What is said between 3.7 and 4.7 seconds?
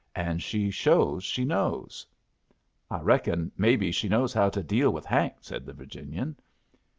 she knows how to